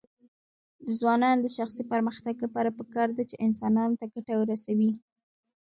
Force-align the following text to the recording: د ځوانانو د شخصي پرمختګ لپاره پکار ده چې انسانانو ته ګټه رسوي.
د 0.85 0.87
ځوانانو 0.99 1.41
د 1.45 1.47
شخصي 1.57 1.83
پرمختګ 1.91 2.35
لپاره 2.45 2.75
پکار 2.79 3.09
ده 3.17 3.23
چې 3.29 3.41
انسانانو 3.45 3.97
ته 4.01 4.05
ګټه 4.13 4.33
رسوي. 4.51 4.91